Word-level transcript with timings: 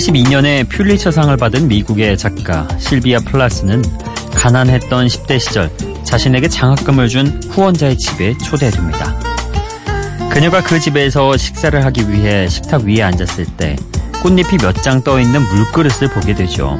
82년에 0.00 0.66
퓰리처상을 0.68 1.36
받은 1.36 1.68
미국의 1.68 2.16
작가 2.16 2.66
실비아 2.78 3.18
플라스는 3.20 3.82
가난했던 4.34 5.06
10대 5.06 5.38
시절 5.38 5.70
자신에게 6.04 6.48
장학금을 6.48 7.08
준 7.08 7.40
후원자의 7.50 7.98
집에 7.98 8.36
초대됩니다. 8.38 9.14
그녀가 10.30 10.62
그 10.62 10.80
집에서 10.80 11.36
식사를 11.36 11.84
하기 11.84 12.10
위해 12.10 12.48
식탁 12.48 12.82
위에 12.84 13.02
앉았을 13.02 13.44
때 13.58 13.76
꽃잎이 14.22 14.58
몇 14.62 14.80
장 14.80 15.02
떠있는 15.02 15.42
물그릇을 15.42 16.08
보게 16.14 16.34
되죠. 16.34 16.78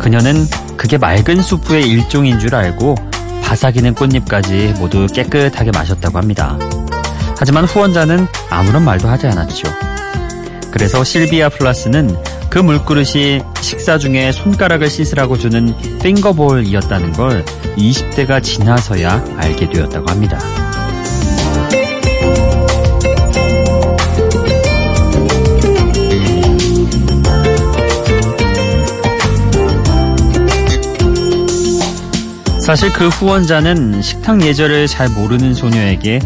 그녀는 0.00 0.46
그게 0.76 0.98
맑은 0.98 1.40
수프의 1.40 1.88
일종인 1.88 2.40
줄 2.40 2.54
알고 2.56 2.96
바삭이는 3.44 3.94
꽃잎까지 3.94 4.74
모두 4.78 5.06
깨끗하게 5.06 5.70
마셨다고 5.70 6.18
합니다. 6.18 6.58
하지만 7.38 7.64
후원자는 7.64 8.26
아무런 8.50 8.84
말도 8.84 9.08
하지 9.08 9.28
않았죠. 9.28 9.91
그래서 10.72 11.04
실비아 11.04 11.48
플라스는 11.50 12.16
그 12.50 12.58
물그릇이 12.58 13.42
식사 13.60 13.98
중에 13.98 14.32
손가락을 14.32 14.88
씻으라고 14.88 15.38
주는 15.38 15.74
핑거볼이었다는 16.00 17.12
걸 17.12 17.44
20대가 17.76 18.42
지나서야 18.42 19.24
알게 19.36 19.68
되었다고 19.68 20.10
합니다. 20.10 20.38
사실 32.60 32.92
그 32.92 33.08
후원자는 33.08 34.00
식탁 34.02 34.40
예절을 34.40 34.86
잘 34.86 35.08
모르는 35.08 35.52
소녀에게 35.52 36.20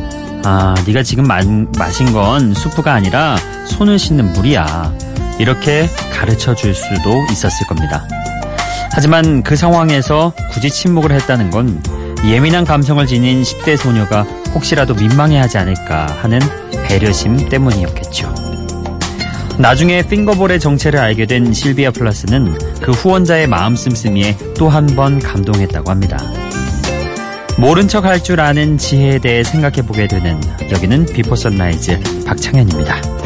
아, 0.48 0.77
네가 0.86 1.02
지금 1.02 1.27
마, 1.27 1.41
마신 1.77 2.12
건 2.12 2.55
수프가 2.55 2.94
아니라 2.94 3.36
손을 3.66 3.98
씻는 3.98 4.33
물이야. 4.34 4.92
이렇게 5.41 5.88
가르쳐 6.12 6.55
줄 6.55 6.72
수도 6.72 7.25
있었을 7.33 7.66
겁니다. 7.66 8.06
하지만 8.92 9.42
그 9.42 9.56
상황에서 9.56 10.33
굳이 10.53 10.70
침묵을 10.70 11.11
했다는 11.11 11.50
건 11.50 11.83
예민한 12.25 12.64
감성을 12.64 13.05
지닌 13.08 13.42
10대 13.42 13.77
소녀가 13.77 14.22
혹시라도 14.55 14.94
민망해하지 14.94 15.58
않을까 15.58 16.06
하는 16.22 16.38
배려심 16.86 17.48
때문이었겠죠. 17.48 18.33
나중에 19.58 20.03
핑거볼의 20.06 20.60
정체를 20.60 21.00
알게 21.00 21.27
된 21.27 21.53
실비아 21.53 21.91
플러스는 21.91 22.56
그 22.81 22.92
후원자의 22.92 23.48
마음 23.48 23.75
씀씀이에 23.75 24.36
또 24.56 24.69
한 24.69 24.86
번 24.94 25.19
감동했다고 25.19 25.91
합니다. 25.91 26.19
모른 27.58 27.88
척 27.88 28.04
할 28.04 28.22
줄 28.22 28.40
아는 28.40 28.76
지혜에 28.78 29.18
대해 29.18 29.42
생각해 29.42 29.82
보게 29.82 30.06
되는 30.06 30.40
여기는 30.70 31.06
비포 31.06 31.34
선라이즈 31.36 32.24
박창현입니다. 32.26 33.25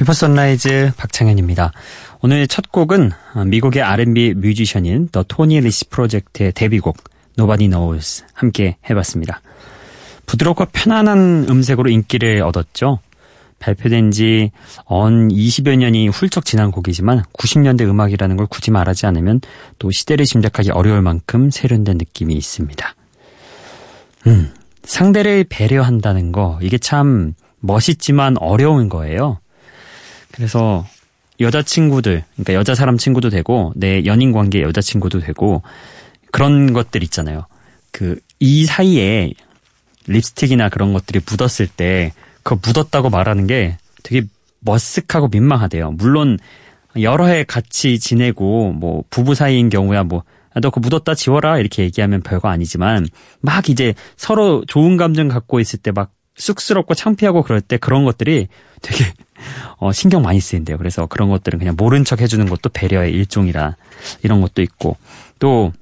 Before 0.00 0.14
Sunrise 0.14 0.92
박창현입니다. 0.96 1.72
오늘 2.22 2.48
첫 2.48 2.72
곡은 2.72 3.10
미국의 3.48 3.82
R&B 3.82 4.32
뮤지션인 4.34 5.10
The 5.12 5.22
Tony 5.22 5.60
Rich 5.60 5.90
Project의 5.90 6.52
데뷔곡 6.52 6.96
Nobody 7.38 7.68
Knows 7.68 8.24
함께 8.32 8.78
해봤습니다. 8.88 9.42
부드럽고 10.24 10.64
편안한 10.72 11.44
음색으로 11.50 11.90
인기를 11.90 12.40
얻었죠. 12.40 13.00
발표된 13.58 14.10
지 14.10 14.50
어언 14.86 15.28
20여 15.28 15.76
년이 15.76 16.08
훌쩍 16.08 16.46
지난 16.46 16.70
곡이지만 16.70 17.24
90년대 17.34 17.82
음악이라는 17.82 18.38
걸 18.38 18.46
굳이 18.46 18.70
말하지 18.70 19.04
않으면 19.04 19.42
또 19.78 19.90
시대를 19.90 20.24
짐작하기 20.24 20.70
어려울 20.70 21.02
만큼 21.02 21.50
세련된 21.50 21.98
느낌이 21.98 22.34
있습니다. 22.34 22.94
음, 24.28 24.54
상대를 24.82 25.44
배려한다는 25.50 26.32
거, 26.32 26.58
이게 26.62 26.78
참 26.78 27.34
멋있지만 27.58 28.38
어려운 28.38 28.88
거예요. 28.88 29.40
그래서 30.40 30.86
여자친구들, 31.38 32.24
그러니까 32.32 32.54
여자 32.54 32.74
사람 32.74 32.96
친구도 32.96 33.28
되고, 33.28 33.74
내 33.76 34.06
연인 34.06 34.32
관계 34.32 34.62
여자친구도 34.62 35.20
되고, 35.20 35.60
그런 36.32 36.72
것들 36.72 37.02
있잖아요. 37.02 37.44
그, 37.90 38.18
이 38.38 38.64
사이에 38.64 39.34
립스틱이나 40.06 40.70
그런 40.70 40.94
것들이 40.94 41.20
묻었을 41.26 41.66
때, 41.66 42.14
그 42.42 42.54
묻었다고 42.54 43.10
말하는 43.10 43.46
게 43.46 43.76
되게 44.02 44.26
머쓱하고 44.64 45.30
민망하대요. 45.30 45.90
물론, 45.90 46.38
여러 47.02 47.26
해 47.26 47.44
같이 47.44 47.98
지내고, 47.98 48.72
뭐, 48.72 49.04
부부 49.10 49.34
사이인 49.34 49.68
경우야 49.68 50.04
뭐, 50.04 50.22
아, 50.54 50.60
너 50.60 50.70
그거 50.70 50.88
묻었다 50.88 51.14
지워라 51.14 51.58
이렇게 51.58 51.82
얘기하면 51.82 52.22
별거 52.22 52.48
아니지만 52.48 53.06
막 53.40 53.68
이제 53.68 53.94
서로 54.16 54.64
좋은 54.66 54.96
감정 54.96 55.28
갖고 55.28 55.60
있을 55.60 55.78
때 55.78 55.92
막 55.92 56.10
쑥스럽고 56.40 56.94
창피하고 56.94 57.42
그럴 57.42 57.60
때 57.60 57.76
그런 57.76 58.04
것들이 58.04 58.48
되게 58.82 59.04
어, 59.78 59.92
신경 59.92 60.22
많이 60.22 60.40
쓰인대요. 60.40 60.78
그래서 60.78 61.06
그런 61.06 61.28
것들은 61.28 61.58
그냥 61.58 61.74
모른 61.76 62.04
척 62.04 62.20
해주는 62.20 62.44
것도 62.48 62.70
배려의 62.70 63.12
일종이라 63.12 63.76
이런 64.22 64.40
것도 64.40 64.62
있고 64.62 64.96
또 65.38 65.72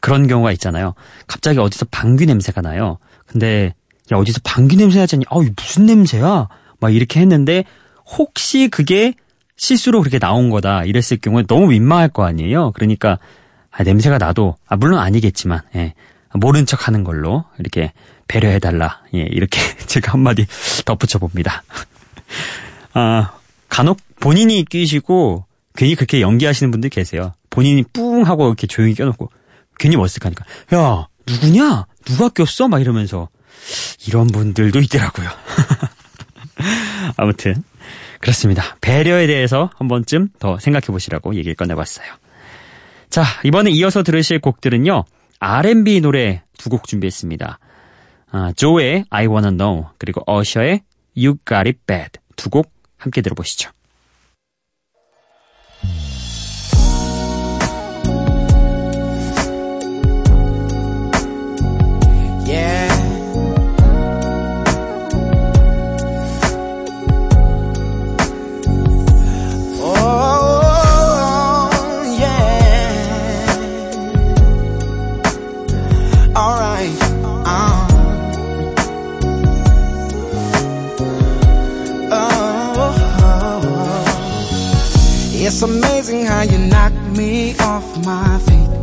그런 0.00 0.26
경우가 0.26 0.52
있잖아요. 0.52 0.94
갑자기 1.26 1.58
어디서 1.58 1.86
방귀 1.90 2.26
냄새가 2.26 2.60
나요. 2.60 2.98
근데 3.26 3.74
야 4.12 4.16
어디서 4.16 4.40
방귀 4.44 4.76
냄새 4.76 4.98
나지 4.98 5.16
않니? 5.16 5.24
아우 5.28 5.44
무슨 5.56 5.86
냄새야? 5.86 6.48
막 6.78 6.94
이렇게 6.94 7.20
했는데 7.20 7.64
혹시 8.06 8.68
그게 8.68 9.14
실수로 9.56 10.00
그렇게 10.00 10.18
나온 10.18 10.48
거다 10.48 10.84
이랬을 10.84 11.18
경우에 11.20 11.44
너무 11.46 11.68
민망할 11.68 12.08
거 12.08 12.24
아니에요. 12.24 12.72
그러니까 12.72 13.18
아, 13.70 13.82
냄새가 13.82 14.18
나도 14.18 14.56
아, 14.66 14.76
물론 14.76 14.98
아니겠지만 14.98 15.60
예, 15.76 15.94
모른 16.34 16.66
척 16.66 16.86
하는 16.86 17.04
걸로 17.04 17.44
이렇게 17.58 17.92
배려해달라 18.28 19.02
예, 19.14 19.20
이렇게 19.22 19.60
제가 19.86 20.12
한마디 20.12 20.46
덧붙여 20.84 21.18
봅니다. 21.18 21.62
아, 22.94 23.32
간혹 23.68 23.98
본인이 24.20 24.64
끼시고 24.64 25.44
괜히 25.74 25.94
그렇게 25.94 26.20
연기하시는 26.20 26.70
분들 26.70 26.90
계세요. 26.90 27.34
본인이 27.48 27.82
뿡 27.82 28.22
하고 28.24 28.46
이렇게 28.46 28.66
조용히 28.66 28.94
껴놓고 28.94 29.30
괜히 29.78 29.96
머쓱하니까 29.96 30.42
야 30.74 31.08
누구냐 31.26 31.86
누가 32.04 32.28
꼈어 32.28 32.68
막 32.68 32.80
이러면서 32.80 33.28
이런 34.06 34.26
분들도 34.28 34.78
있더라고요. 34.80 35.28
아무튼 37.16 37.62
그렇습니다. 38.20 38.76
배려에 38.80 39.26
대해서 39.26 39.70
한 39.76 39.88
번쯤 39.88 40.28
더 40.38 40.58
생각해 40.58 40.86
보시라고 40.86 41.34
얘기를 41.34 41.54
꺼내봤어요. 41.54 42.06
자 43.08 43.24
이번에 43.44 43.70
이어서 43.70 44.02
들으실 44.02 44.40
곡들은요 44.40 45.04
R&B 45.40 46.00
노래 46.02 46.42
두 46.58 46.68
곡 46.70 46.86
준비했습니다. 46.86 47.58
아, 48.32 48.52
조의 48.56 49.04
I 49.10 49.26
Wanna 49.26 49.56
Know 49.56 49.86
그리고 49.98 50.22
어셔의 50.26 50.82
You 51.16 51.36
Got 51.46 51.66
It 51.68 51.78
Bad 51.86 52.10
두 52.36 52.50
곡 52.50 52.70
함께 52.98 53.22
들어보시죠. 53.22 53.70
It's 85.52 85.62
amazing 85.62 86.26
how 86.26 86.42
you 86.42 86.58
knock 86.58 86.92
me 87.18 87.56
off 87.58 87.84
my 88.04 88.38
feet. 88.38 88.79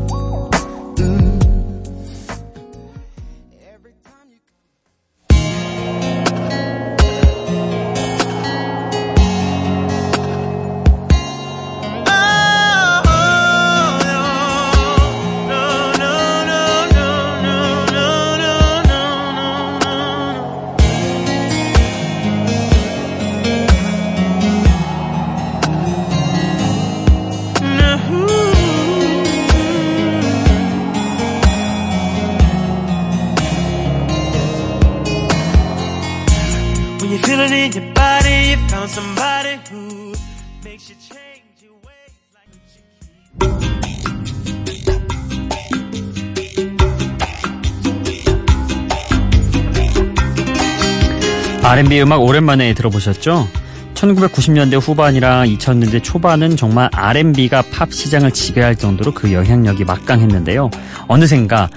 R&B 51.63 52.01
음악 52.01 52.21
오랜만에 52.21 52.73
들어보셨죠? 52.73 53.49
1990년대 53.97 54.79
후반이랑 54.79 55.47
2000년대 55.47 56.03
초반은 56.03 56.55
정말 56.55 56.89
R&B가 56.93 57.63
팝 57.73 57.91
시장을 57.91 58.31
지배할 58.31 58.75
정도로 58.75 59.13
그 59.13 59.33
영향력이 59.33 59.85
막강했는데요. 59.85 60.69
어느샌가 61.07 61.69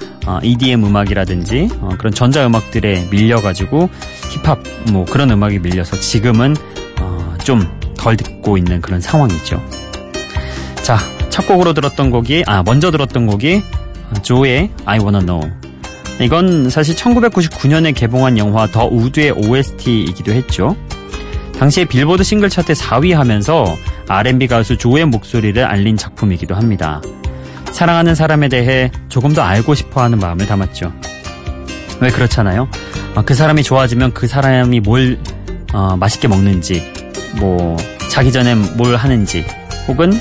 EDM 0.43 0.85
음악이라든지 0.85 1.69
어, 1.81 1.91
그런 1.99 2.13
전자 2.13 2.47
음악들에 2.47 3.09
밀려가지고 3.11 3.89
힙합 4.31 4.59
뭐 4.93 5.05
그런 5.07 5.31
음악이 5.31 5.61
밀려서 5.61 5.99
지금은 5.99 6.57
어, 7.01 7.35
좀덜 7.43 8.17
듣고 8.17 8.59
있는 8.59 8.81
그런 8.81 9.01
상황이죠. 9.01 9.63
자, 10.83 10.99
첫 11.31 11.47
곡으로 11.47 11.73
들었던 11.73 12.11
곡이 12.11 12.45
아 12.47 12.63
먼저 12.63 12.91
들었던 12.91 13.27
곡이 13.27 13.63
조의 14.23 14.71
I 14.85 14.99
Wanna 14.99 15.25
Know. 15.25 15.51
이건 16.21 16.69
사실 16.69 16.95
1999년에 16.97 17.95
개봉한 17.95 18.37
영화 18.37 18.67
더 18.67 18.87
우드의 18.87 19.31
OST이기도 19.31 20.33
했죠. 20.33 20.77
당시에 21.61 21.85
빌보드 21.85 22.25
싱글 22.25 22.49
차트 22.49 22.73
4위 22.73 23.13
하면서 23.13 23.77
R&B 24.09 24.47
가수 24.47 24.79
조의 24.79 25.05
목소리를 25.05 25.63
알린 25.63 25.99
작품이기도 25.99 26.55
합니다. 26.55 27.03
사랑하는 27.71 28.15
사람에 28.15 28.49
대해 28.49 28.91
조금 29.11 29.35
더 29.35 29.43
알고 29.43 29.75
싶어 29.75 30.03
하는 30.03 30.19
마음을 30.19 30.47
담았죠. 30.47 30.91
왜 32.01 32.11
그렇잖아요? 32.11 32.67
어, 33.15 33.23
그 33.27 33.35
사람이 33.35 33.63
좋아지면 33.63 34.15
그 34.15 34.27
사람이 34.27 34.81
뭘 34.81 35.19
어, 35.75 35.99
맛있게 35.99 36.29
먹는지, 36.29 36.83
뭐 37.39 37.77
자기 38.09 38.33
전에 38.33 38.55
뭘 38.55 38.97
하는지, 38.97 39.45
혹은 39.87 40.19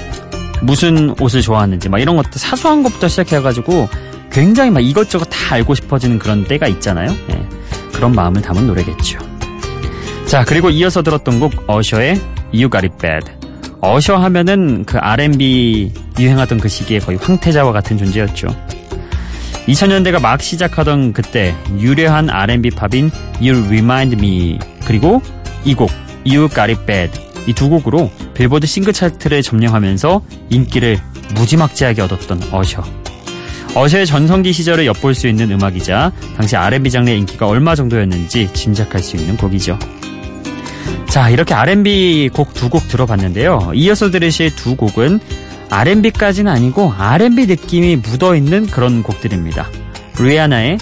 무슨 0.61 1.15
옷을 1.21 1.41
좋아하는지, 1.41 1.87
막 1.87 1.99
이런 1.99 2.17
것도 2.17 2.31
사소한 2.33 2.83
것부터 2.83 3.07
시작해가지고 3.07 3.87
굉장히 4.29 4.71
막 4.71 4.81
이것저것 4.81 5.23
다 5.27 5.55
알고 5.55 5.73
싶어지는 5.73 6.19
그런 6.19 6.43
때가 6.43 6.67
있잖아요. 6.67 7.15
네, 7.29 7.47
그런 7.93 8.11
마음을 8.11 8.41
담은 8.41 8.67
노래겠죠. 8.67 9.28
자, 10.29 10.43
그리고 10.45 10.69
이어서 10.69 11.01
들었던 11.01 11.39
곡 11.39 11.51
어셔의 11.67 12.21
You 12.53 12.69
Got 12.69 12.85
It 12.85 12.95
Bad. 13.01 13.31
어셔 13.81 14.15
하면은 14.17 14.85
그 14.85 14.97
R&B 14.99 15.91
유행하던 16.19 16.59
그 16.59 16.69
시기에 16.69 16.99
거의 16.99 17.17
황태자와 17.17 17.71
같은 17.71 17.97
존재였죠. 17.97 18.47
2000년대가 19.67 20.21
막 20.21 20.41
시작하던 20.41 21.13
그때 21.13 21.55
유려한 21.79 22.29
R&B 22.29 22.69
팝인 22.71 23.09
You 23.41 23.65
Remind 23.65 24.17
Me 24.17 24.59
그리고 24.85 25.21
이 25.65 25.73
곡 25.73 25.89
You 26.25 26.47
Got 26.49 26.61
It 26.73 26.85
Bad 26.85 27.19
이 27.47 27.53
두 27.53 27.67
곡으로 27.69 28.11
빌보드 28.35 28.67
싱글 28.67 28.93
차트를 28.93 29.41
점령하면서 29.41 30.21
인기를 30.49 30.99
무지막지하게 31.33 32.03
얻었던 32.03 32.41
어셔. 32.51 32.83
어셔의 33.73 34.05
전성기 34.05 34.51
시절을 34.53 34.85
엿볼 34.87 35.15
수 35.15 35.27
있는 35.27 35.49
음악이자 35.51 36.11
당시 36.37 36.55
R&B 36.55 36.91
장르의 36.91 37.17
인기가 37.19 37.47
얼마 37.47 37.73
정도였는지 37.75 38.49
짐작할 38.53 39.01
수 39.01 39.15
있는 39.15 39.37
곡이죠. 39.37 39.77
자, 41.09 41.29
이렇게 41.29 41.53
R&B 41.53 42.29
곡 42.33 42.53
두 42.53 42.69
곡 42.69 42.87
들어봤는데요. 42.87 43.71
이어서 43.73 44.11
들으실 44.11 44.55
두 44.55 44.75
곡은 44.75 45.19
R&B까지는 45.71 46.51
아니고 46.51 46.93
R&B 46.97 47.45
느낌이 47.47 47.95
묻어있는 47.97 48.67
그런 48.67 49.01
곡들입니다. 49.03 49.67
리아나의 50.19 50.77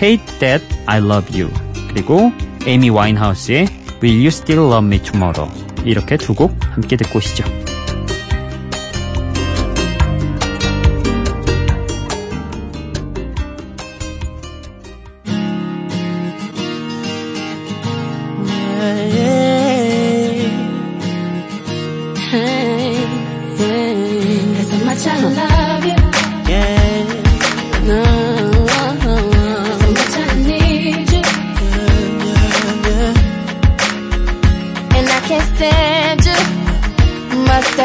Hate 0.00 0.38
That 0.38 0.64
I 0.86 0.98
Love 0.98 1.40
You 1.40 1.52
그리고 1.88 2.32
에이미 2.66 2.90
와인하우스의 2.90 3.66
Will 4.02 4.18
You 4.18 4.26
Still 4.28 4.66
Love 4.70 4.86
Me 4.86 4.98
Tomorrow 5.02 5.50
이렇게 5.84 6.16
두 6.16 6.34
곡 6.34 6.56
함께 6.72 6.96
듣고 6.96 7.18
오시죠. 7.18 7.44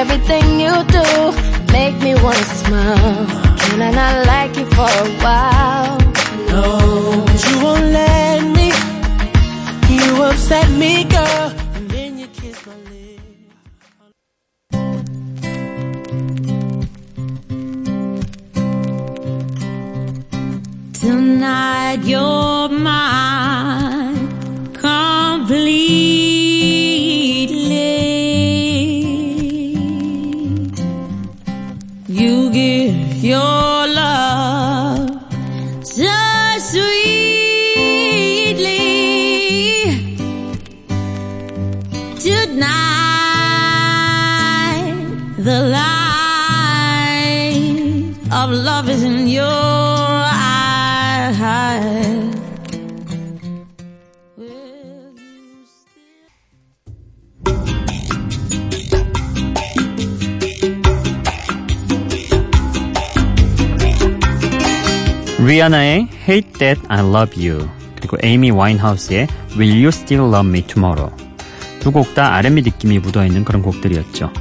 Everything 0.02 0.60
you 0.60 0.76
do 0.98 1.06
make 1.74 1.96
me 2.06 2.14
wanna 2.24 2.48
smile. 2.62 3.26
Can 3.62 3.82
I 3.88 3.92
not 4.00 4.16
like 4.32 4.56
you 4.60 4.66
for 4.76 4.92
a 5.06 5.10
while? 5.24 5.98
No, 6.52 6.64
cause 7.28 7.44
you 7.50 7.58
won't 7.64 7.88
let 8.00 8.42
me. 8.58 8.68
You 9.96 10.24
upset 10.24 10.70
me, 10.82 11.04
girl. 11.04 11.46
And 11.76 11.86
then 11.94 12.12
you 12.20 12.28
kiss 12.28 12.58
my 12.66 12.76
lips. 12.90 13.40
Tonight 21.02 22.00
you're 22.12 22.49
sweetly. 36.60 37.00
Tonight 42.20 43.80
the 45.38 45.60
light 45.78 46.50
of 48.32 48.50
love 48.52 48.90
is 48.90 49.04
in 49.04 49.28
your 49.28 49.69
리아나의 65.64 66.08
Hate 66.26 66.54
That 66.54 66.82
I 66.88 67.00
Love 67.00 67.46
You 67.50 67.68
그리고 67.98 68.16
에이미 68.24 68.50
와인하우스의 68.50 69.28
Will 69.58 69.74
You 69.76 69.88
Still 69.90 70.34
Love 70.34 70.50
Me 70.50 70.62
Tomorrow 70.62 71.14
두 71.82 71.92
곡 71.92 72.14
다 72.16 72.34
R&B 72.36 72.62
느낌이 72.62 73.00
묻어있는 73.00 73.44
그런 73.44 73.62
곡들이었죠. 73.62 74.32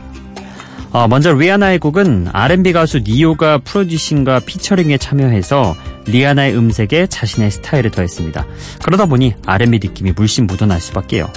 어, 0.92 1.08
먼저 1.08 1.32
리아나의 1.32 1.80
곡은 1.80 2.28
R&B 2.32 2.72
가수 2.72 3.00
니오가 3.00 3.58
프로듀싱과 3.58 4.40
피처링에 4.46 4.96
참여해서 4.98 5.75
리아나의 6.06 6.56
음색에 6.56 7.08
자신의 7.08 7.50
스타일을 7.50 7.90
더했습니다. 7.90 8.46
그러다 8.84 9.06
보니 9.06 9.34
R&B 9.44 9.80
느낌이 9.82 10.12
물씬 10.12 10.46
묻어날 10.46 10.80
수밖에요. 10.80 11.28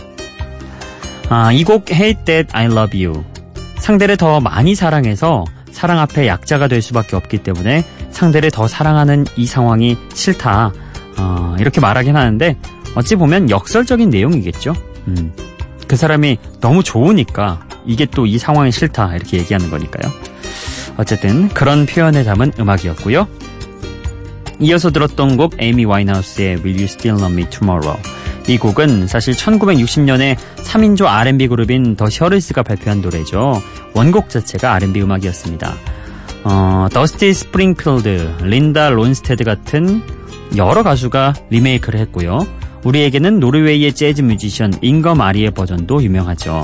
아, 1.30 1.52
이 1.52 1.64
곡 1.64 1.90
Hate 1.92 2.24
That 2.26 2.50
I 2.54 2.66
Love 2.66 3.04
You 3.04 3.24
상대를 3.80 4.18
더 4.18 4.40
많이 4.40 4.76
사랑해서 4.76 5.44
사랑 5.72 5.98
앞에 6.00 6.28
약자가 6.28 6.68
될 6.68 6.82
수밖에 6.84 7.16
없기 7.16 7.40
때문에 7.40 7.84
상대를 8.12 8.52
더 8.52 8.68
사랑하는 8.68 9.26
이 9.36 9.46
상황이 9.46 9.98
싫다. 10.14 10.72
어, 11.18 11.56
이렇게 11.60 11.82
말하긴 11.82 12.16
하는데 12.16 12.56
어찌 12.96 13.16
보면 13.16 13.50
역설적인 13.50 14.10
내용이겠죠. 14.10 14.74
음, 15.08 15.34
그 15.88 15.96
사람이 15.96 16.38
너무 16.60 16.84
좋으니까 16.84 17.62
이게 17.86 18.06
또 18.06 18.26
이 18.26 18.38
상황이 18.38 18.72
싫다 18.72 19.16
이렇게 19.16 19.38
얘기하는 19.38 19.70
거니까요. 19.70 20.12
어쨌든 20.98 21.50
그런 21.50 21.86
표현에 21.86 22.24
담은 22.24 22.54
음악이었고요. 22.60 23.28
이어서 24.60 24.92
들었던 24.92 25.38
곡 25.38 25.56
에이미 25.60 25.86
와인하우스의 25.86 26.58
Will 26.58 26.76
You 26.76 26.84
Still 26.84 27.20
Love 27.20 27.34
Me 27.34 27.50
Tomorrow 27.50 28.00
이 28.48 28.58
곡은 28.58 29.08
사실 29.08 29.34
1960년에 29.34 30.36
3인조 30.58 31.06
R&B 31.06 31.48
그룹인 31.48 31.96
더 31.96 32.10
셔리스가 32.10 32.64
발표한 32.64 33.02
노래죠. 33.02 33.62
원곡 33.94 34.30
자체가 34.30 34.74
R&B 34.74 35.02
음악이었습니다. 35.02 35.74
어, 36.44 36.88
더스티 36.92 37.34
스프링필드, 37.34 38.38
린다 38.44 38.90
론스테드 38.90 39.44
같은 39.44 40.02
여러 40.58 40.84
가수가 40.84 41.34
리메이크를 41.50 42.00
했고요. 42.02 42.48
우리에게는 42.84 43.40
노르웨이의 43.40 43.94
재즈 43.94 44.22
뮤지션 44.22 44.74
잉거 44.82 45.14
마리의 45.16 45.52
버전도 45.52 46.04
유명하죠. 46.04 46.64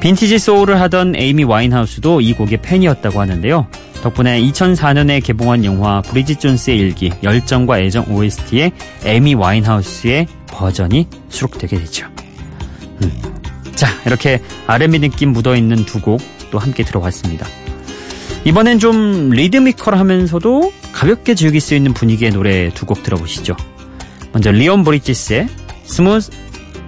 빈티지 0.00 0.38
소울을 0.38 0.80
하던 0.80 1.14
에이미 1.16 1.44
와인하우스도 1.44 2.20
이 2.20 2.32
곡의 2.34 2.60
팬이었다고 2.62 3.20
하는데요. 3.20 3.66
덕분에 4.02 4.40
2004년에 4.42 5.22
개봉한 5.24 5.64
영화 5.64 6.02
브리짓 6.02 6.40
존스의 6.40 6.78
일기 6.78 7.10
열정과 7.22 7.80
애정 7.80 8.04
OST에 8.12 8.72
에이미 9.04 9.34
와인하우스의 9.34 10.26
버전이 10.48 11.08
수록되게 11.28 11.78
되죠. 11.78 12.06
음. 13.02 13.12
자, 13.74 13.86
이렇게 14.06 14.40
R&B 14.66 14.98
느낌 14.98 15.32
묻어있는 15.32 15.86
두 15.86 16.00
곡 16.00 16.20
또 16.50 16.58
함께 16.58 16.84
들어봤습니다. 16.84 17.46
이번엔 18.46 18.78
좀 18.78 19.30
리드미컬하면서도 19.30 20.72
가볍게 20.92 21.34
즐길 21.34 21.60
수 21.60 21.74
있는 21.74 21.92
분위기의 21.92 22.30
노래 22.30 22.70
두 22.70 22.86
곡 22.86 23.02
들어보시죠. 23.02 23.56
먼저 24.32 24.52
리온 24.52 24.84
브리지스의 24.84 25.48
Smooth 25.82 26.30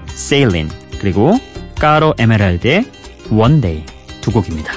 Sailin' 0.06 0.68
그리고 1.00 1.36
까로 1.80 2.14
에메랄드의 2.16 2.84
One 3.30 3.57
Day 3.57 3.84
두 4.20 4.30
곡입니다. 4.30 4.72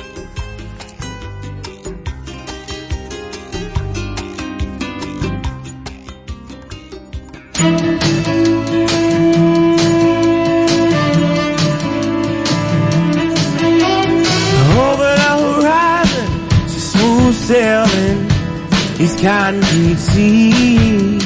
Concrete. 20.11 21.19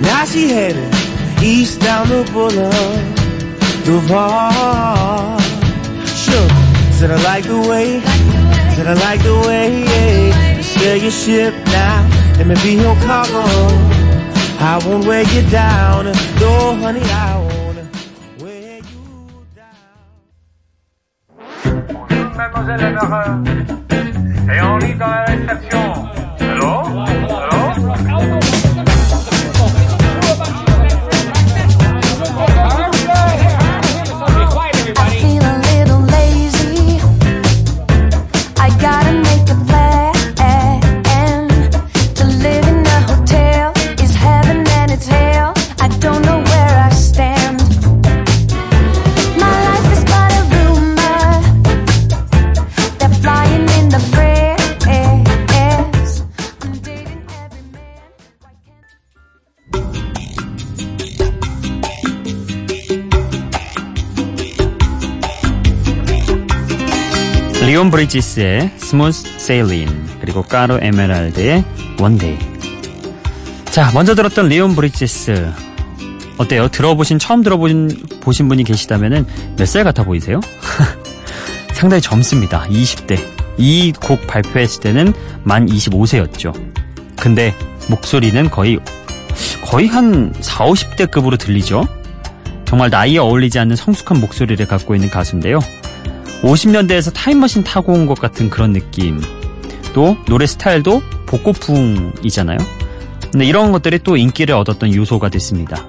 Now 0.00 0.24
she 0.24 0.48
headed 0.48 0.92
east 1.42 1.80
down 1.80 2.08
the 2.08 2.24
boulevard. 2.32 2.62
Sure, 6.06 6.48
said 6.92 7.10
I 7.10 7.22
like 7.22 7.44
the 7.44 7.60
way, 7.68 8.00
said 8.74 8.86
I 8.86 8.94
like 8.94 9.22
the 9.22 9.34
way. 9.46 9.84
Yeah. 9.84 10.60
Sail 10.62 10.96
your 10.96 11.10
ship 11.10 11.54
now, 11.66 12.08
let 12.38 12.46
me 12.46 12.54
be 12.62 12.74
your 12.80 12.96
cargo. 13.06 13.44
I 14.58 14.78
won't 14.86 15.06
weigh 15.06 15.24
you 15.24 15.42
down, 15.50 16.06
no 16.40 16.74
honey, 16.76 17.02
I 17.02 17.36
won't 17.38 17.78
weigh 18.40 18.78
you 18.78 19.04
down. 19.54 19.74
Mademoiselle 22.36 22.94
Lemeur 22.94 23.28
est 24.50 24.60
en 24.60 24.78
ligne 24.78 24.98
dans 24.98 25.06
la 25.06 25.24
réception. 25.24 26.03
리온 67.84 67.90
브리지스의 67.90 68.70
Smooth 68.78 69.38
Sailin' 69.38 69.88
그리고 70.20 70.42
까로 70.42 70.78
에메랄드의 70.80 71.64
One 72.00 72.19
Day 72.19 72.38
자 73.66 73.90
먼저 73.92 74.14
들었던 74.14 74.48
리온 74.48 74.74
브리지스 74.74 75.52
어때요? 76.38 76.68
들어보신 76.68 77.18
처음 77.18 77.42
들어보신 77.42 78.06
보신 78.20 78.48
분이 78.48 78.64
계시다면은 78.64 79.26
몇 79.58 79.66
살 79.66 79.84
같아 79.84 80.02
보이세요? 80.04 80.40
상당히 81.74 82.00
젊습니다. 82.00 82.64
20대. 82.68 83.18
이 83.58 83.92
곡 84.00 84.26
발표했을 84.26 84.80
때는 84.80 85.12
만 85.42 85.66
25세였죠. 85.66 86.54
근데 87.16 87.54
목소리는 87.90 88.48
거의 88.50 88.78
거의 89.66 89.88
한 89.88 90.32
4, 90.40 90.64
50대 90.66 91.10
급으로 91.10 91.36
들리죠. 91.36 91.86
정말 92.64 92.88
나이에 92.88 93.18
어울리지 93.18 93.58
않는 93.58 93.76
성숙한 93.76 94.20
목소리를 94.20 94.64
갖고 94.66 94.94
있는 94.94 95.10
가수인데요. 95.10 95.58
50년대에서 96.44 97.12
타임머신 97.14 97.64
타고 97.64 97.92
온 97.92 98.06
것 98.06 98.20
같은 98.20 98.50
그런 98.50 98.72
느낌. 98.72 99.20
또 99.94 100.16
노래 100.26 100.46
스타일도 100.46 101.02
복고풍이잖아요. 101.26 102.58
근데 103.32 103.46
이런 103.46 103.72
것들이 103.72 104.00
또 104.00 104.16
인기를 104.16 104.54
얻었던 104.54 104.94
요소가 104.94 105.28
됐습니다. 105.30 105.86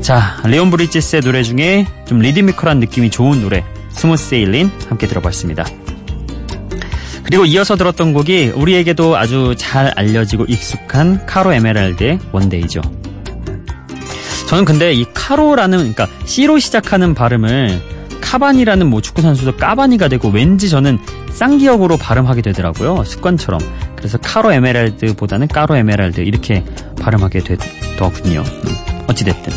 자, 0.00 0.40
레온 0.44 0.70
브리지스의 0.70 1.22
노래 1.22 1.42
중에 1.42 1.86
좀 2.06 2.20
리드미컬한 2.20 2.78
느낌이 2.78 3.10
좋은 3.10 3.42
노래 3.42 3.64
Smooth 3.90 4.28
Sailin' 4.28 4.70
함께 4.88 5.06
들어봤습니다. 5.06 5.64
그리고 7.24 7.44
이어서 7.44 7.76
들었던 7.76 8.14
곡이 8.14 8.52
우리에게도 8.54 9.16
아주 9.16 9.54
잘 9.58 9.92
알려지고 9.96 10.44
익숙한 10.46 11.26
카로 11.26 11.52
에메랄드의 11.52 12.20
One 12.32 12.46
Day죠. 12.46 12.80
저는 14.48 14.64
근데 14.64 14.94
이 14.94 15.04
카로라는 15.12 15.92
그러니까 15.92 16.08
C로 16.24 16.58
시작하는 16.58 17.12
발음을 17.12 17.97
카바니라는 18.28 18.88
뭐 18.88 19.00
축구 19.00 19.22
선수도 19.22 19.56
까바니가 19.56 20.08
되고 20.08 20.28
왠지 20.28 20.68
저는 20.68 20.98
쌍기역으로 21.32 21.96
발음하게 21.96 22.42
되더라고요. 22.42 23.02
습관처럼. 23.04 23.58
그래서 23.96 24.18
카로 24.18 24.52
에메랄드보다는 24.52 25.48
까로 25.48 25.76
에메랄드 25.76 26.20
이렇게 26.20 26.62
발음하게 27.00 27.40
되더군요. 27.40 28.42
음, 28.42 28.76
어찌됐든. 29.08 29.50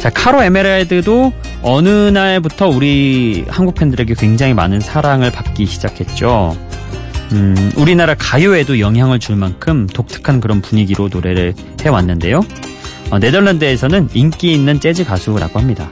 자, 0.00 0.10
카로 0.10 0.42
에메랄드도 0.42 1.32
어느 1.62 1.88
날부터 1.88 2.68
우리 2.68 3.44
한국 3.48 3.76
팬들에게 3.76 4.14
굉장히 4.14 4.54
많은 4.54 4.80
사랑을 4.80 5.30
받기 5.30 5.66
시작했죠. 5.66 6.56
음, 7.30 7.70
우리나라 7.76 8.16
가요에도 8.18 8.80
영향을 8.80 9.20
줄 9.20 9.36
만큼 9.36 9.86
독특한 9.86 10.40
그런 10.40 10.60
분위기로 10.60 11.10
노래를 11.12 11.54
해왔는데요. 11.82 12.40
어, 13.10 13.20
네덜란드에서는 13.20 14.08
인기 14.14 14.52
있는 14.52 14.80
재즈 14.80 15.04
가수라고 15.04 15.60
합니다. 15.60 15.90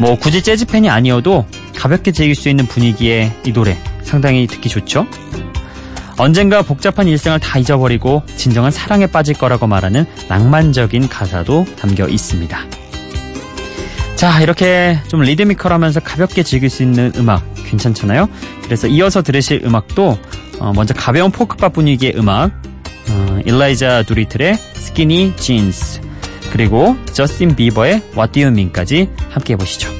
뭐 0.00 0.16
굳이 0.16 0.42
재즈 0.42 0.64
팬이 0.64 0.88
아니어도 0.88 1.46
가볍게 1.76 2.10
즐길 2.10 2.34
수 2.34 2.48
있는 2.48 2.66
분위기의 2.66 3.30
이 3.44 3.52
노래 3.52 3.76
상당히 4.02 4.46
듣기 4.46 4.70
좋죠. 4.70 5.06
언젠가 6.16 6.62
복잡한 6.62 7.06
일생을 7.06 7.38
다 7.38 7.58
잊어버리고 7.58 8.22
진정한 8.34 8.70
사랑에 8.70 9.06
빠질 9.06 9.36
거라고 9.36 9.66
말하는 9.66 10.06
낭만적인 10.26 11.08
가사도 11.08 11.66
담겨 11.78 12.08
있습니다. 12.08 12.58
자, 14.16 14.40
이렇게 14.40 14.98
좀 15.08 15.20
리드미컬 15.20 15.70
하면서 15.72 16.00
가볍게 16.00 16.42
즐길 16.42 16.70
수 16.70 16.82
있는 16.82 17.12
음악 17.16 17.42
괜찮잖아요? 17.66 18.28
그래서 18.62 18.86
이어서 18.86 19.22
들으실 19.22 19.62
음악도 19.64 20.18
어, 20.58 20.72
먼저 20.74 20.94
가벼운 20.94 21.30
포크바 21.30 21.70
분위기의 21.70 22.14
음악 22.16 22.52
어, 23.10 23.38
일라이자 23.44 24.02
두리틀의 24.04 24.56
스키니 24.56 25.36
진스 25.36 26.00
그리고 26.50 26.96
저스틴 27.12 27.56
비버의 27.56 28.02
What 28.16 28.32
Do 28.32 28.42
You 28.42 28.52
Mean까지 28.52 29.08
함께 29.30 29.54
해보시죠. 29.54 29.99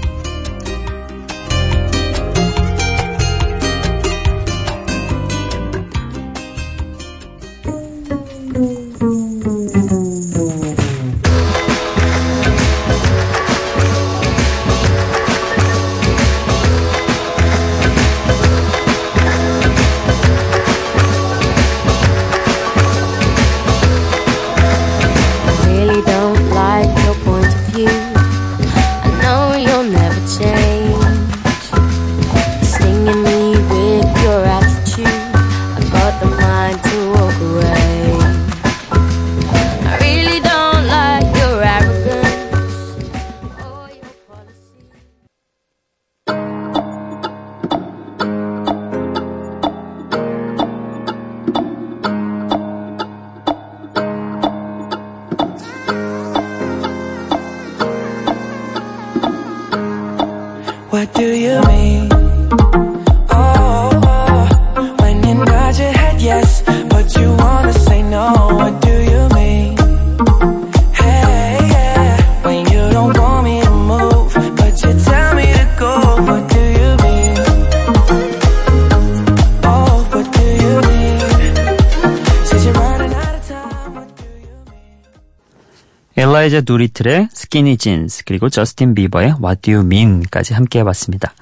일라이자 86.51 86.63
두리틀의 86.67 87.29
Skinny 87.31 87.77
Genes 87.77 88.25
그리고 88.25 88.49
저스틴 88.49 88.95
비버의 88.95 89.35
What 89.43 89.63
Do 89.63 89.75
You 89.75 89.87
Mean까지 89.87 90.53
함께 90.53 90.81
해봤습니다. 90.81 91.33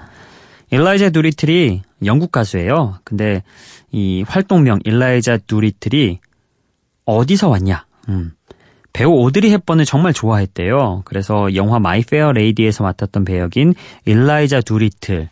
일라이자 0.71 1.09
두리틀이 1.09 1.83
영국 2.05 2.31
가수예요. 2.31 2.99
근데 3.05 3.43
이 3.91 4.23
활동명 4.29 4.81
일라이자 4.85 5.39
두리틀이 5.51 6.21
어디서 7.07 7.49
왔냐? 7.49 7.87
음. 8.11 8.33
배우 8.93 9.11
오드리 9.11 9.51
헵번을 9.51 9.87
정말 9.87 10.13
좋아했대요. 10.13 11.03
그래서 11.07 11.55
영화 11.55 11.79
My 11.79 12.03
Fair 12.03 12.33
Lady에서 12.33 12.85
맡았던 12.85 13.25
배역인 13.25 13.75
일라이자 14.05 14.61
두리틀. 14.61 15.31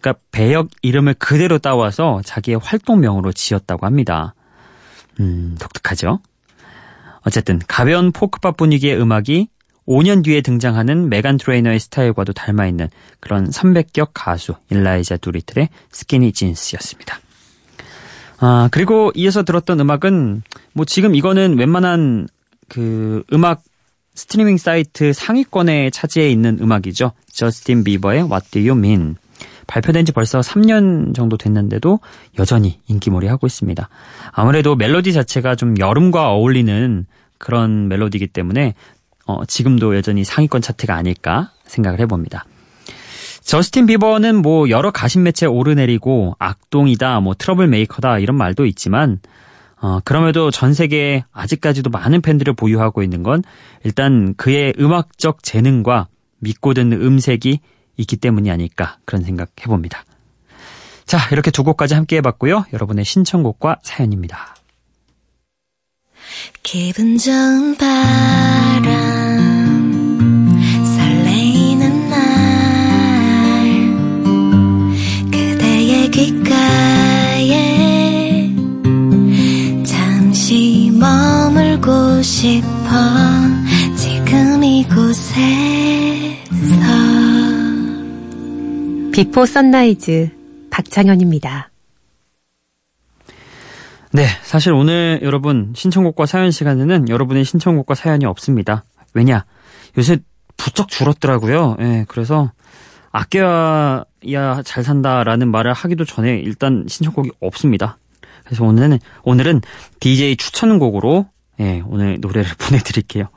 그러니까 0.00 0.22
배역 0.30 0.68
이름을 0.82 1.14
그대로 1.14 1.58
따와서 1.58 2.20
자기의 2.24 2.60
활동명으로 2.62 3.32
지었다고 3.32 3.86
합니다. 3.86 4.34
음, 5.18 5.56
독특하죠? 5.58 6.20
어쨌든 7.26 7.58
가벼운 7.66 8.12
포크팝 8.12 8.56
분위기의 8.56 8.98
음악이 8.98 9.48
5년 9.86 10.24
뒤에 10.24 10.40
등장하는 10.40 11.08
메간 11.08 11.36
트레이너의 11.36 11.80
스타일과도 11.80 12.32
닮아있는 12.32 12.88
그런 13.20 13.50
선배격 13.50 14.12
가수 14.14 14.54
일라이자 14.70 15.16
두리틀의 15.16 15.68
Skinny 15.90 16.32
Genes였습니다. 16.32 17.20
아, 18.38 18.68
그리고 18.70 19.10
이어서 19.14 19.42
들었던 19.42 19.80
음악은 19.80 20.42
뭐 20.72 20.84
지금 20.84 21.14
이거는 21.14 21.58
웬만한 21.58 22.28
그 22.68 23.22
음악 23.32 23.62
스트리밍 24.14 24.56
사이트 24.56 25.12
상위권에 25.12 25.90
차지해 25.90 26.30
있는 26.30 26.58
음악이죠. 26.60 27.12
저스틴 27.32 27.84
비버의 27.84 28.22
What 28.22 28.50
Do 28.50 28.60
You 28.60 28.78
Mean. 28.78 29.16
발표된 29.66 30.04
지 30.04 30.12
벌써 30.12 30.40
3년 30.40 31.14
정도 31.14 31.36
됐는데도 31.36 32.00
여전히 32.38 32.80
인기몰이 32.86 33.26
하고 33.26 33.46
있습니다. 33.46 33.88
아무래도 34.32 34.76
멜로디 34.76 35.12
자체가 35.12 35.54
좀 35.56 35.78
여름과 35.78 36.30
어울리는 36.30 37.06
그런 37.38 37.88
멜로디이기 37.88 38.28
때문에 38.28 38.74
어, 39.26 39.44
지금도 39.44 39.96
여전히 39.96 40.24
상위권 40.24 40.62
차트가 40.62 40.94
아닐까 40.94 41.52
생각을 41.64 42.00
해봅니다. 42.00 42.44
저스틴 43.42 43.86
비버는 43.86 44.42
뭐 44.42 44.68
여러 44.70 44.90
가십 44.90 45.20
매체 45.20 45.46
오르내리고 45.46 46.34
악동이다, 46.38 47.20
뭐 47.20 47.34
트러블 47.34 47.68
메이커다 47.68 48.18
이런 48.18 48.36
말도 48.36 48.66
있지만 48.66 49.20
어, 49.80 50.00
그럼에도 50.04 50.50
전 50.50 50.74
세계에 50.74 51.24
아직까지도 51.32 51.90
많은 51.90 52.22
팬들을 52.22 52.54
보유하고 52.54 53.02
있는 53.02 53.22
건 53.22 53.42
일단 53.84 54.34
그의 54.36 54.74
음악적 54.80 55.42
재능과 55.42 56.08
믿고 56.38 56.74
듣는 56.74 57.00
음색이 57.00 57.60
있기 57.96 58.16
때문이 58.16 58.50
아닐까 58.50 58.98
그런 59.04 59.22
생각 59.22 59.50
해봅니다. 59.60 60.04
자, 61.06 61.18
이렇게 61.30 61.50
두 61.50 61.62
곡까지 61.64 61.94
함께 61.94 62.16
해봤고요. 62.16 62.66
여러분의 62.72 63.04
신청곡과 63.04 63.78
사연입니다. 63.82 64.56
기분 66.62 67.16
좋은 67.16 67.76
바람 67.76 68.96
설레이는 70.96 72.10
날 72.10 72.20
그대의 75.30 76.10
귓가에 76.10 77.54
잠시 79.84 80.90
머물고 80.92 82.20
싶어 82.22 82.88
지금 83.96 84.64
이곳에 84.64 85.75
Before 89.16 89.46
Sunrise 89.46 90.28
박창현입니다. 90.70 91.70
네, 94.12 94.26
사실 94.42 94.74
오늘 94.74 95.20
여러분 95.22 95.72
신청곡과 95.74 96.26
사연 96.26 96.50
시간에는 96.50 97.08
여러분의 97.08 97.46
신청곡과 97.46 97.94
사연이 97.94 98.26
없습니다. 98.26 98.84
왜냐? 99.14 99.46
요새 99.96 100.18
부쩍 100.58 100.88
줄었더라고요. 100.88 101.78
예, 101.80 102.04
그래서 102.08 102.52
아껴야 103.10 104.04
잘 104.66 104.84
산다라는 104.84 105.50
말을 105.50 105.72
하기도 105.72 106.04
전에 106.04 106.36
일단 106.36 106.84
신청곡이 106.86 107.30
없습니다. 107.40 107.96
그래서 108.44 108.66
오늘은 108.66 108.98
오늘은 109.22 109.62
DJ 109.98 110.36
추천곡으로 110.36 111.24
예, 111.60 111.82
오늘 111.86 112.20
노래를 112.20 112.50
보내드릴게요. 112.60 113.30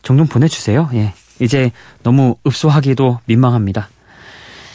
종종 0.00 0.26
보내주세요. 0.28 0.88
예, 0.94 1.12
이제 1.40 1.72
너무 2.02 2.36
읍소하기도 2.46 3.20
민망합니다. 3.26 3.90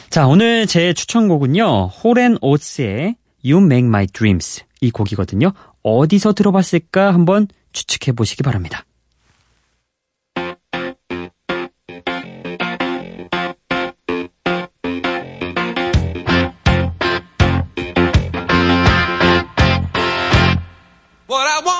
자, 0.09 0.25
오늘 0.25 0.65
제 0.65 0.91
추천곡은요. 0.93 1.85
홀앤 1.85 2.39
오츠의 2.41 3.15
You 3.45 3.63
Make 3.63 3.85
My 3.85 4.07
Dreams 4.07 4.63
이 4.81 4.89
곡이거든요. 4.89 5.53
어디서 5.83 6.33
들어봤을까 6.33 7.13
한번 7.13 7.47
추측해 7.73 8.15
보시기 8.15 8.41
바랍니다. 8.41 8.83
What 21.29 21.45
I 21.47 21.61
want, 21.63 21.78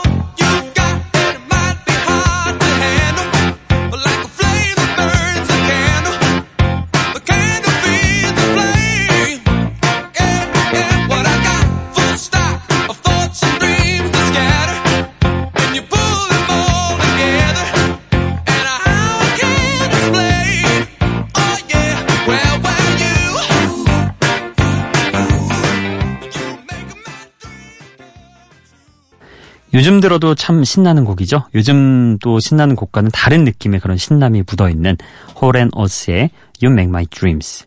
요즘 29.80 30.02
들어도 30.02 30.36
참 30.36 30.66
신나는 30.66 31.06
곡이죠. 31.06 31.46
요즘 31.56 32.18
또 32.20 32.42
신나는 32.42 32.76
곡과는 32.76 33.12
다른 33.14 33.46
느낌의 33.46 33.80
그런 33.80 33.96
신남이 33.96 34.44
묻어있는 34.46 34.98
홀 35.42 35.56
앤 35.56 35.70
오츠의 35.72 36.32
You 36.62 36.74
Make 36.74 36.90
My 36.90 37.06
Dreams. 37.06 37.66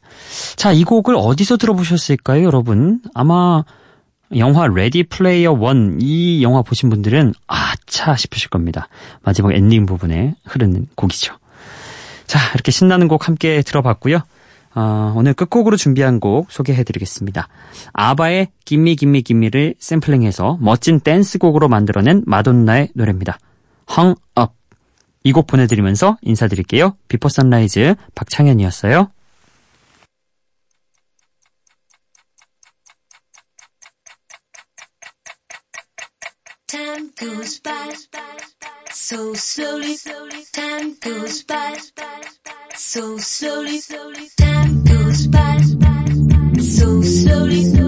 자, 0.57 0.72
이 0.72 0.85
곡을 0.85 1.14
어디서 1.16 1.57
들어보셨을까요, 1.57 2.44
여러분? 2.44 3.01
아마 3.14 3.64
영화 4.37 4.66
Ready 4.66 5.05
Player 5.05 5.52
One 5.52 6.20
이 6.20 6.42
영화 6.42 6.61
보신 6.61 6.90
분들은 6.90 7.33
아차 7.46 8.14
싶으실 8.14 8.51
겁니다. 8.51 8.88
마지막 9.22 9.55
엔딩 9.55 9.87
부분에 9.87 10.35
흐르는 10.44 10.88
곡이죠. 10.94 11.35
자, 12.27 12.38
이렇게 12.53 12.72
신나는 12.72 13.09
곡 13.09 13.27
함께 13.27 13.62
들어봤고요. 13.62 14.20
어, 14.74 15.12
오늘 15.16 15.35
끝곡으로 15.35 15.76
준비한 15.76 16.20
곡 16.20 16.50
소개해드리겠습니다. 16.50 17.48
아바의 17.92 18.48
Gimme 18.64 18.96
Gimme 18.96 19.22
Gimme를 19.22 19.74
샘플링해서 19.78 20.58
멋진 20.61 21.00
댄스곡으로 21.00 21.68
만들어낸 21.68 22.22
마돈나의 22.26 22.88
노래입니다. 22.94 23.38
Hung 23.90 24.20
Up. 24.38 24.52
이 25.24 25.32
곡 25.32 25.46
보내드리면서 25.46 26.16
인사드릴게요. 26.22 26.96
Before 27.09 27.28
Sunrise 27.28 27.94
박창현이었어요. 28.14 29.11
So 38.90 39.35
slowly. 39.35 39.96
Time 40.52 40.96
goes 41.00 41.44
by 41.44 41.76
so 42.74 43.16
slowly. 43.18 43.80
Time 44.37 44.51
so 46.83 47.01
slowly. 47.01 47.82